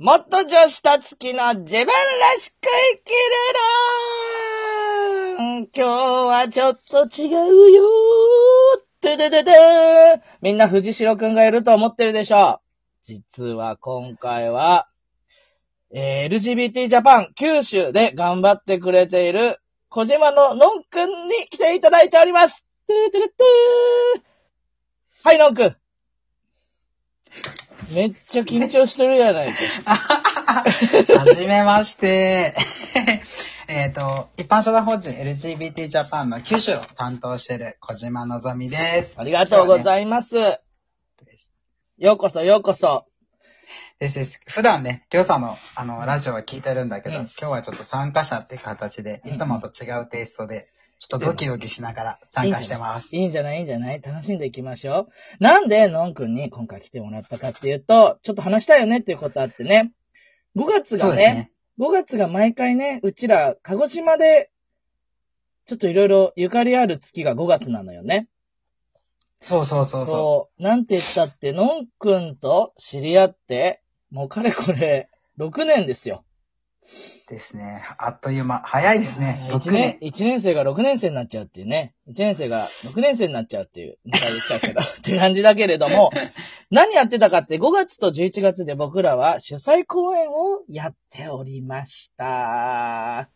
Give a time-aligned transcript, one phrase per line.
[0.00, 1.92] もっと女子と月の自分ら
[2.38, 3.10] しく生き
[5.38, 7.82] るの今日はちょっと違うよ
[9.02, 9.52] てててて
[10.40, 12.66] みんな藤代くんがいると思ってるでしょう。
[13.02, 14.88] 実は今回は、
[15.90, 19.58] えー LGBT ジャパン九州で頑張ってくれている
[19.90, 22.64] 小島ののんくんに来ていただいております。
[22.86, 23.44] てーてれって
[25.24, 25.76] はい、のんくん。
[27.92, 29.52] めっちゃ緊張してるやない
[29.84, 29.94] か。
[29.94, 32.54] はじめまして。
[33.68, 39.14] えっと、一般社団法人 LGBT ジャパンの九州を担当している小島のぞみです。
[39.18, 40.60] ありがとうございます。
[41.98, 43.06] ようこそ、ようこそ。
[43.98, 44.40] ですです。
[44.46, 50.68] 普段ね、りょうさんのあの、ラジオは聞いてるんだけど、うん今日はちょっと参加者って形で、いつもと違うテイストで、
[51.00, 53.16] ちょっとドキドキしながら参加してます。
[53.16, 55.08] いいんじゃないいいんじゃない楽しんでいきましょ
[55.40, 55.42] う。
[55.42, 59.92] なんで、のんくんに今回来てもらったかっていうと、ちょっと話したいよねっていうことあってね。
[60.56, 61.52] 5月がね、ね。
[61.78, 64.50] 5月が毎回ね、うちら、鹿児島で、
[65.64, 68.28] ちょっといろいろゆかりある月が5月なのよね。
[69.38, 76.26] そうそうそうそなんて言ったって、のんくんと知り合って、もうかれこれ、6年ですよ。
[77.30, 77.34] う。
[77.34, 77.84] ですね。
[77.98, 78.62] あっという間。
[78.64, 79.48] 早いですね。
[79.50, 81.94] 1 6年年。、一年生が6年生になっちゃうっていうね。
[82.08, 86.10] 1年生が6年生になっちゃうっていう、また言っちゃうけど、 って感じだけれども、
[86.70, 93.30] 何やってたかって5月と11月で僕らは主催公演をやっておりました。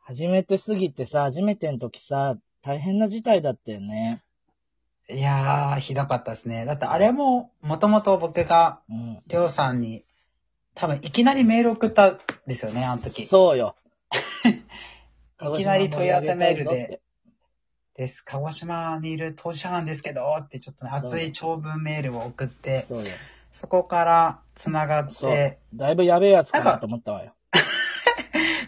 [0.00, 4.22] 初めてすぎてさ、初めての時さ、大変な事態だったよね。
[5.08, 6.64] いやー、ひどかったですね。
[6.64, 9.22] だってあれも、もともと僕が、うん。
[9.26, 10.04] りょうさんに、
[10.74, 13.26] 多分いきなりメール送ったんですよね、あの時。
[13.26, 13.76] そうよ。
[14.44, 17.00] いきなり問い合わせメールで、
[17.94, 18.22] です。
[18.24, 23.10] 鹿児島にいる当事者なんですけど、ってちょっと熱い長文メールを送って、そうよ。
[23.52, 27.34] そこから繋がって、だいぶやべえやつかなと思ったわよ。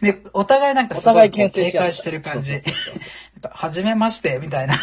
[0.01, 2.59] で、 お互いなんかおすご互い警戒してる感じ。
[3.51, 4.75] はじめまして、みたいな。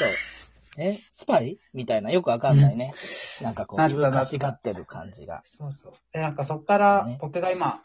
[0.79, 2.93] えスパイみたいな、よくわかんないね。
[3.41, 5.41] なんかこう、なったいぶかしがってる感じが。
[5.43, 5.93] そうそう。
[6.13, 7.81] で、なんかそこからね僕が今、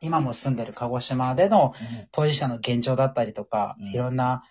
[0.00, 4.42] 今も住んでる鹿児島でのうん当事者の現状だったりとか、うんいろんな、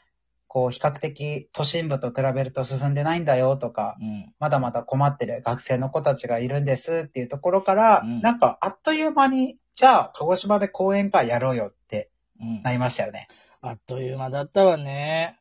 [0.48, 4.34] こう、比較的都心部と比べると進んでないんだよとか、うん。
[4.40, 12.10] まだまだ困ってる学生の子たちがいるんですっていうところから、うんなんかあっという間に、じゃあ鹿児島で講演会やろうよって
[12.42, 12.64] うん。
[12.64, 13.28] なりましたよね。
[13.62, 15.40] あっという間だったわね。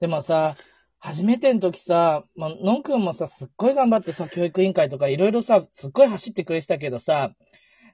[0.00, 0.56] でもさ、
[0.98, 7.32] 初めての時さ、まあ、のんくんもさ、すっごい頑張ってさ、教育委員会とかいろいろさ、すっごい走ってくれてたけどさ、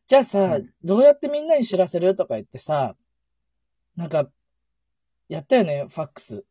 [0.08, 2.96] じゃあさ、うんどうやってみんなに知らせるとか言ってさ、
[3.96, 4.28] なんか、
[5.28, 6.44] やったよね、ファックス。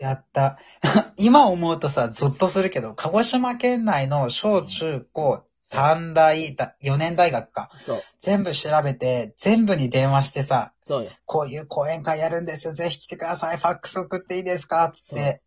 [0.00, 0.58] やった。
[1.16, 11.10] 今思うとさ、ゾッとするけど、鹿児島県内の小中高、三大、4年大学か、そう、全部調べて、全部に電話してさ、そうよ。
[11.26, 12.72] こういう講演会やるんですよ。
[12.72, 13.56] ぜひ来てください。
[13.56, 14.90] ファックス送っていいですか？
[14.92, 15.42] つって。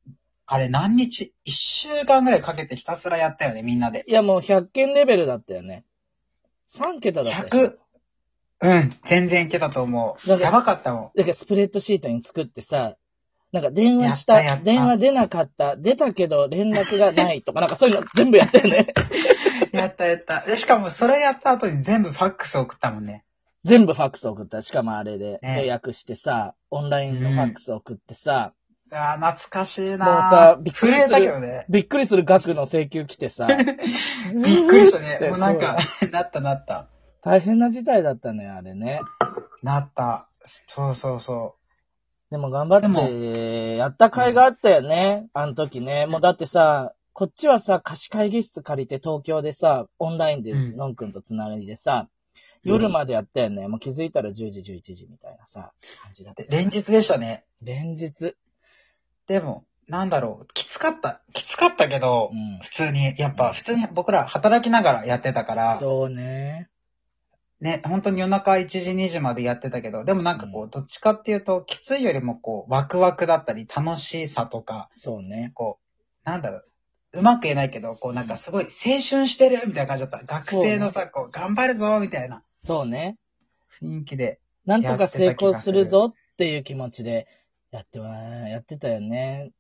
[0.46, 4.06] あれ何日 ?1 週間ぐらいかけてひたすらやったよね、みんなで。
[4.08, 5.84] いや、もう100件レベルだったよね。
[6.72, 7.78] 3桁だったでしょ100、
[8.62, 10.30] うん、全然いけたと思う。
[10.30, 11.12] なんかやばかったもん。
[11.18, 12.96] だからスプレッドシートに作ってさ、
[13.52, 18.88] なんか電話した、たた電話出なかった、出たけど連絡がないとか、なんかそういうの全部やったよね。
[19.74, 20.42] やったやった。
[20.42, 23.26] で、しかもそれやった後に全部ファックス送ったもんね。
[23.64, 24.62] 全部ファックス送った。
[24.62, 28.54] しかもあれでね予約してさ、オンラインのファックス送ってさ、
[28.92, 31.66] ああ、懐かしいでもなさびっくりする震えたけどね。
[31.70, 33.66] びっくりする額の請求来てさ、 びっ
[34.68, 35.18] くりしたね。
[35.20, 36.88] てもうなんかそ、なったなった。
[37.22, 39.02] 大変な事態だったのよ、あれね。
[39.64, 40.28] なった。
[40.44, 41.56] そうそうそ
[42.30, 46.06] でも頑張って、やった甲斐があったよね、あの時ね。
[46.06, 52.10] もうだってさ、こっちはさ、貸し会議室借りて東京でさ、オンラインでうんのんくんとつながりでさ、うん
[52.66, 53.68] 夜までやったよね。
[53.68, 56.36] もう気づいたら10時、11時みたいなさ、感じだっう。
[56.38, 56.50] たで。
[56.50, 57.44] 連日でしたね。
[57.62, 58.38] 連日。
[59.28, 60.54] でも、なんだろう。
[60.54, 61.22] きつかった。
[61.34, 62.60] きつかったけど、うん。
[62.62, 66.70] 普通に、やっぱ普通に僕ら働きながらやってたから、そうね。
[67.60, 75.52] ね、本当に夜中1時2時までやってたけど、でもなんかこう、どっちかっていうと、きついよりもこう、ワクワクだったり、楽しさとか、そうね。
[75.54, 75.80] こ
[76.26, 76.66] う、なんだろう、
[77.14, 78.70] うまく言えないけど、こうなんかすごい青
[79.00, 80.26] 春してるみたいな感じだった。
[80.26, 83.18] 学生のさ、こう、頑張るぞみたいなそうね。
[83.82, 84.40] 雰囲気で。
[84.66, 87.28] なんとか成功するぞっていう気持ちで
[87.72, 88.10] やっては、
[88.50, 89.52] やってたよね。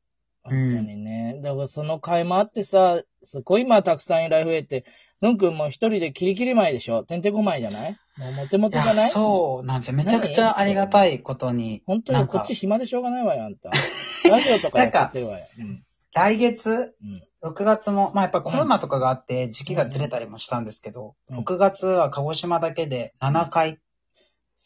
[0.44, 1.40] 本当にね。
[1.44, 4.86] だからその会もあってさ、すごい今たくさん依頼増えて、
[5.22, 7.96] のんくんも一人でキリキリ前でしょてんてこ前じゃない？
[8.18, 9.06] もうモテモいテじゃない？
[9.06, 9.94] や、そうなんですよ。
[9.96, 11.82] めちゃくちゃありがたいことに。
[11.86, 13.70] 本当にこっち暇でしょうがないわよ、あんた。
[14.30, 15.46] ラジオとかやってるわよ。
[15.60, 15.84] うん。
[16.14, 17.24] 来月、うん。
[17.44, 23.80] 6月も、まあやっぱコロナとかがあって時期がずれたりもしたんですけど、うん6月は鹿児島だけで7回、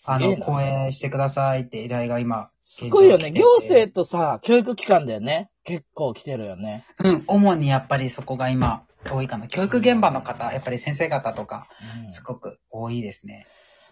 [0.05, 3.31] あの、すげえな講演してくださいって依頼が今、すごいよね。
[3.31, 5.49] 行政とさ、教育機関だよね。
[5.63, 6.85] 結構来てるよね。
[6.99, 9.47] うん、主にやっぱりそこが今多いかな。
[9.47, 11.67] 教育現場の方、やっぱり先生方とか、
[12.05, 13.47] うんすごく多いですね。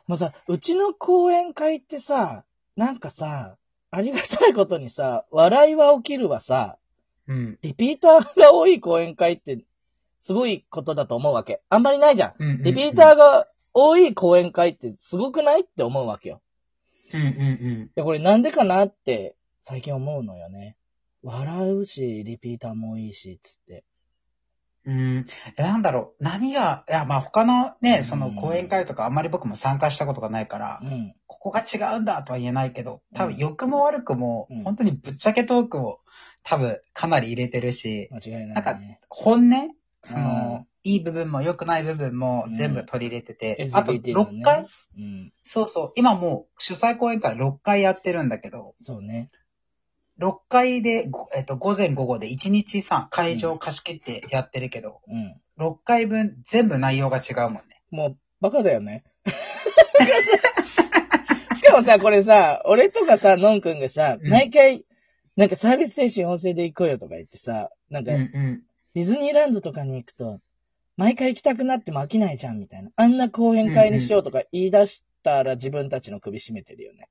[0.07, 2.43] もうさ、うちの講演会ってさ、
[2.75, 3.57] なんかさ、
[3.89, 6.77] ありがたいことにさ、笑いは起きるわさ、
[7.27, 7.59] うん。
[7.61, 9.65] リピーターが多い講演会って、
[10.19, 11.61] すごいことだと思うわけ。
[11.69, 12.33] あんまりないじゃん。
[12.39, 16.41] うんうんうんリピーターが多い講演会ってすごくないって思うわけよ。
[17.13, 17.83] うんうんうん。
[17.83, 20.77] いや、これなんでかなって最近思うのよね。
[21.23, 23.83] 笑うし、リピーターも多いし、つって。
[24.85, 25.25] うん。
[25.57, 26.23] えなんだろう。
[26.23, 31.15] 何が、いや、まあ他のね、うんその講演会とかあんまり僕も参加したことがないから、うん。
[31.25, 35.99] ここが違うんだとは言えないけど、多うん分良くも悪くもうん、本当にぶっちゃけトークを
[36.45, 38.53] 多分かなり入れてるし、間違いない、ね。
[38.53, 39.71] なんか本音？
[40.03, 44.67] そうんの、いい部分も良くない部分も全部取り入れてて、あと LGBT のね6回？
[44.97, 45.33] うん。
[45.43, 49.31] そうそう、今もう主催講演会6回やってるんだけど、そうね。
[50.19, 55.35] 6回で、ごえっと、午前午後で1日さ、会場貸し切ってやってるけど、うん。
[55.59, 57.61] 6回分全部内容が違うもんね。
[57.91, 59.03] もう、バカだよね。
[61.57, 64.85] しかもさ、これさ、俺とかさ、のんくんがさ、うん毎回、
[65.35, 68.61] なんかサービス精神旺盛で行こうよとか言ってさ、なんか、ん。
[68.93, 70.39] ディズニーランドとかに行くと、
[70.97, 72.91] 毎回行きたくなっても飽きないじゃん、みたいな。
[72.95, 77.09] あんな講演会にしようとか言い出したら自分たちの首絞めてるよね。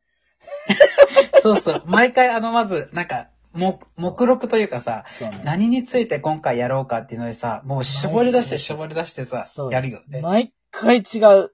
[1.43, 1.83] そうそう。
[1.87, 5.43] 毎回あの、まず、なんか、目、目録というかさ、ね。
[5.45, 10.21] 何について今回やろうかっていうのでさ、もう絞り出して絞り出してさそ、うやるよね。
[10.21, 11.53] 毎回違う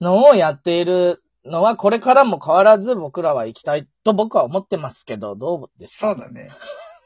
[0.00, 6.14] のをやっているのは、これからも変わらず僕らは行きたいと僕は思ってますけど、どうですか？
[6.14, 6.50] そうだね。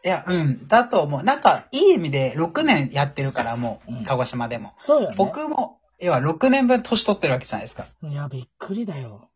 [0.04, 0.66] いや、 うん。
[0.68, 1.22] だと思う。
[1.22, 4.72] なんか、いい意味で6年やってるから、もうんう、鹿児島でも。
[4.78, 5.14] そうよね。
[5.16, 7.86] 僕も、要は6年分年取ってるわけじゃないですか。
[8.02, 9.30] いや、びっくりだよ。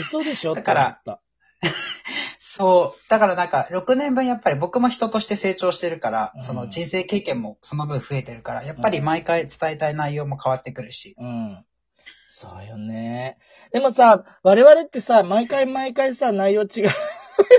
[0.00, 0.54] 嘘でしょ？
[0.56, 1.20] だからって思っ
[1.62, 1.68] た。
[2.40, 3.10] そう。
[3.10, 11.14] だからなんか、6年分やっぱり僕も人として成長してるから、うんその人生経験もその分増えてるから、やっぱり毎回伝えたい内容も変わってくるし。
[11.18, 11.64] うん。
[12.32, 13.38] そうよね。
[13.72, 16.88] でもさ、我々ってさ、毎回毎回さ、内容違う。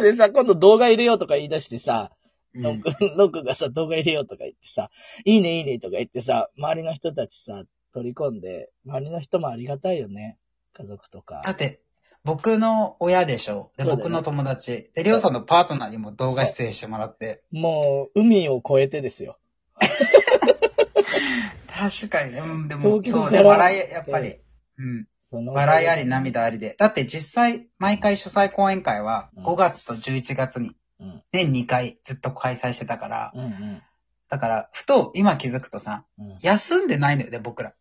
[0.01, 2.11] でさ、今度動画入れようとか言い出してさ、
[2.55, 4.89] ノック、ノックがさ、動画入れようとか言ってさ、
[5.25, 7.63] いいねいいねとか言ってさ、周りの人たちさ、
[7.93, 10.37] 取り込んで、周りの人もありがたいよね。
[10.73, 11.41] 家族とか。
[11.43, 11.81] だって、
[12.23, 13.71] 僕の親でしょ？
[13.77, 14.89] で、ね僕の友達。
[14.93, 17.43] で、りょうさんのパートナーにも動画出演してもらって。
[17.51, 19.37] もう、海を越えてですよ。
[21.67, 22.39] 確かにね。
[22.39, 24.39] うん、でも、そう、東京からで、笑い、やっぱり。
[24.81, 25.07] うん。
[25.25, 26.75] その笑いあり涙ありで。
[26.77, 31.23] だって実際、毎回主催講演会はうん5月と11月にうん。
[31.31, 33.81] 年2回ずっと開催してたから、うんうん。
[34.29, 37.73] だから、ふと今気づくとさ、うん休んでないんだよね、僕ら。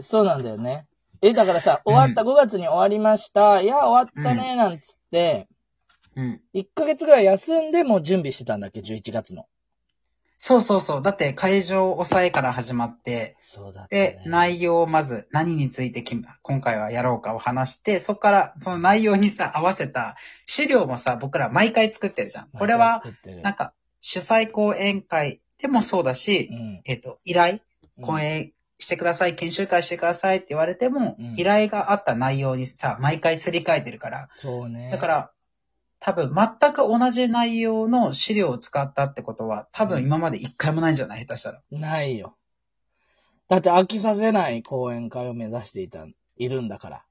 [0.00, 0.86] そうなんだよね。
[1.20, 3.60] え、だからさ、終わった、5月に終わりました。
[3.60, 5.48] いや、終わったね、なんつって、
[6.14, 6.40] うん。
[6.54, 9.46] 1ヶ月ぐらい休んでもう準備してたんだっけ、11月の。
[10.40, 11.02] そうそうそう。
[11.02, 22.48] だって会場抑えから始まって、そうだった、でね。、内容をまず何についてき今回はやろうかを話して、そこからその内容にさ、合わせた資料もさ、僕ら毎回作ってるじゃん。
[22.50, 26.82] これは、毎回作ってるなんか、主催講演会でもそうだし、うん。
[26.84, 27.58] えっ、と、依頼
[27.98, 34.90] うん講演してください、研修会してくださいって言われても、うん依頼があった内容にさ、毎回すり替えてるから、そうね。
[34.92, 35.32] だから、
[36.00, 41.26] 多分全く同じ内容の資料を使ったってことは、多分今まで一回もないんじゃない？
[41.26, 41.62] 下手したら。
[41.70, 42.36] ないよ。
[43.48, 47.04] だって飽きさせない講演会を目指していた、いるんだから。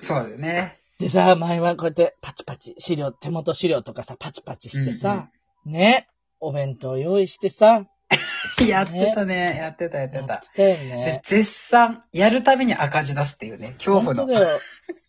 [0.00, 0.78] そうだよね。
[0.98, 5.28] でさ、前はこうやってパチパチ、資料、手元資料とかさ、パチパチしてさ、
[5.64, 6.08] ね、
[6.40, 7.86] お弁当用意してさ、
[8.68, 9.56] やってたね。
[9.56, 10.40] やってた、やってやたっ。
[10.40, 11.22] てたよでね。
[11.24, 14.26] 絶賛、やるたびに赤字出すっていうね、恐怖の。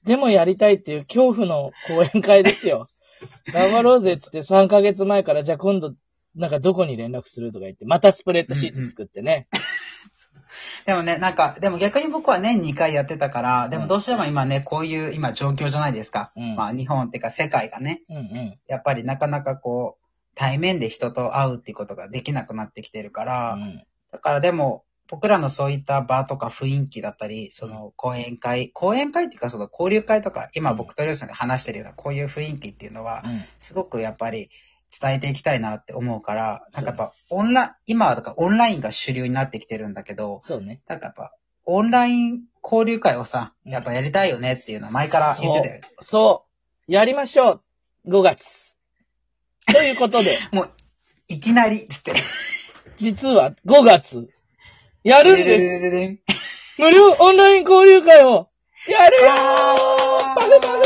[0.05, 2.87] でもやりたいっていう恐怖の講演会ですよ。
[3.53, 5.93] 頑張ろうぜっつって3ヶ月前から、じゃあ今度、
[6.35, 9.47] なんかどこに連絡するとか言って、またスプレッドシート作ってね。
[10.85, 16.31] でもね、なんか、でも逆に僕は年2回やってたから、でもどうしても今ね、こういう今状況じゃないですか。
[16.35, 18.59] うんまあ日本っていうか世界がね、うんうん。
[18.67, 34.49] やっぱりなかなかこう、対面で人と会うっていうことができなくなってきてるから、うんだからでも、僕らのそういった場とか雰囲気だったり、その講演会、講演会っていうかその交流会とか、今僕とりょうさんが話してるようなこういう雰囲気っていうのは、うんすごくやっぱり
[34.89, 40.81] 伝えていきたいなって思うから、なんかやっぱオンラ今はだからオンラインが主流になってきてるんだけど、そうね。
[40.87, 41.33] なんかやっぱ
[41.65, 45.81] オンライン交流会をさ、うんやっぱやりたいよねっていうのは前から言ってたよね。
[45.99, 46.45] そ
[46.87, 46.91] う。
[46.91, 47.61] やりましょ
[48.05, 48.09] う。
[48.09, 48.77] 5月。
[49.65, 50.71] ということで、 もう、
[51.27, 52.13] いきなり、つって。
[52.97, 54.29] 実は5月、
[55.03, 56.79] やるんです。
[56.79, 58.49] 無料オンライン交流会を、
[58.87, 59.35] やるよー。
[60.35, 60.83] パフパフ。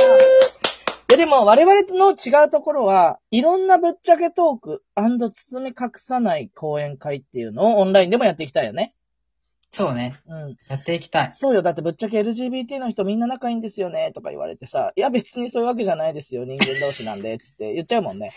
[1.09, 8.94] いやでも我々の違うところは、いろんなぶっちゃけトーク包み隠さない講演会っていうのをオンラインでもやっていきたいよね。
[9.75, 10.21] そうね。
[10.25, 10.57] うん。
[10.69, 11.33] やっていきたい。
[11.33, 11.61] そうよ。
[11.61, 14.13] だってぶっちゃけ LGBT の人みんな仲いいんですよね。
[14.13, 16.45] とか言われてさ、いや別にそういうわけじゃないですよ。
[16.45, 17.37] 人間同士なんで。
[17.39, 18.31] つって言っちゃうもんね。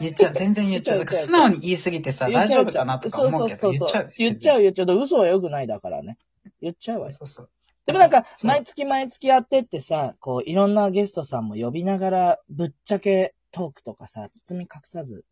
[0.00, 0.34] 言っちゃう。
[0.34, 1.04] 全然言っちゃう。
[1.04, 4.08] 素直に言いすぎてさ、大丈夫かなとか思うけど、言っちゃう。
[4.16, 4.96] 言っちゃう、言っちゃう。
[4.96, 6.18] 嘘は良くないだからね。
[6.62, 7.12] 言っちゃうわよ。
[7.12, 7.50] そうそう。
[7.86, 15.24] でもなんか、毎月毎月やってってさ、こう、いろんなゲストさんも呼びながら、ぶっちゃけトークとかさ、包み隠さず、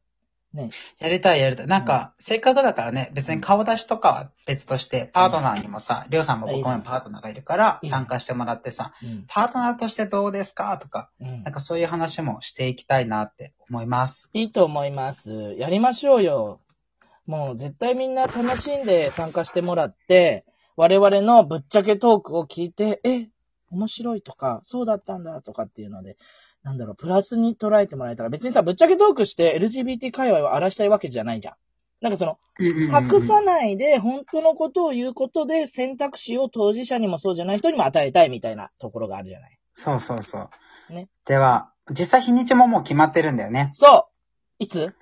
[0.55, 0.71] ね。
[0.99, 1.67] やりたいやりたい。
[1.67, 9.25] なんか、せっかくだからね、別に顔出しとかは別として、パートナーにもさ、りょうさんも僕もパートナーがいるから、参加してもらってさ、うん。
[9.29, 14.31] パートナーとしてどうですかとか、うんなんかそういう話もしていきたいなって思います。
[14.33, 15.55] いいと思います。
[15.59, 16.61] やりましょうよ。
[17.27, 20.45] もう絶対みんな楽しんで参加してもらって、
[20.77, 23.29] 我々のぶっちゃけトークを聞いて、え、
[23.71, 26.17] 面白いとか、そうだったんだとかっていうので、
[26.65, 31.55] なんだろう、プラスに捉えてもらえたら、別にさ、ぶっちゃけトークして LGBT 界隈を荒らしたいわけじゃないじゃん。
[32.01, 39.59] なんかその、隠さないで、本当のことを言うことで、選択肢を当事者にもそうじゃない人にも与えたいみたいなところがあるじゃない。
[39.75, 40.49] そうそうそ
[40.91, 40.93] う。
[40.93, 41.09] ね。
[41.27, 43.71] では、実際日にちももう決まってるんだよね。
[43.75, 44.95] そういつ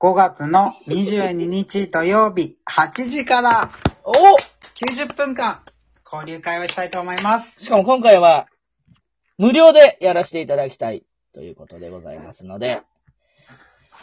[0.00, 3.70] ？5月の22日土曜日、8時から
[4.02, 4.12] お
[4.74, 5.62] 90分間、
[6.04, 7.62] 交流会をしたいと思います。
[7.64, 8.48] しかも今回は、
[9.38, 12.82] 無料でやらせていただきたいということでございますので、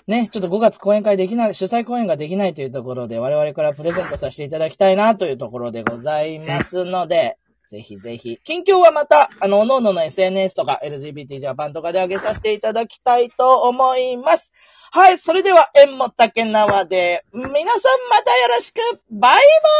[0.07, 7.37] ね、ちょっと5月講演会できない、主催講演ができないというところで、我々からプレゼントさせていただきたいなというところでございますので、
[7.69, 14.53] ぜひぜひ、近況はまた、あの、各々の SNS とか LGBT ジャパンとかで上げさせていただきたいと思います。
[14.91, 17.51] はい、それでは、縁も竹縄で、皆さん
[18.09, 19.73] またよろしく、バイバイ。